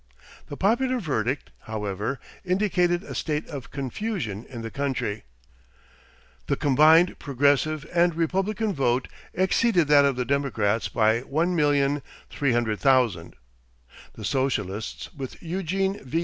The 0.47 0.57
popular 0.57 0.99
verdict, 0.99 1.51
however, 1.65 2.19
indicated 2.43 3.03
a 3.03 3.13
state 3.13 3.47
of 3.47 3.69
confusion 3.69 4.47
in 4.49 4.63
the 4.63 4.71
country. 4.71 5.25
The 6.47 6.55
combined 6.55 7.19
Progressive 7.19 7.85
and 7.93 8.15
Republican 8.15 8.73
vote 8.73 9.07
exceeded 9.35 9.87
that 9.89 10.03
of 10.05 10.15
the 10.15 10.25
Democrats 10.25 10.87
by 10.89 11.21
1,300,000. 11.21 13.33
The 14.13 14.25
Socialists, 14.25 15.13
with 15.13 15.39
Eugene 15.43 16.03
V. 16.03 16.19